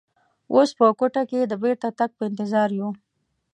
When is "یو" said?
2.79-2.89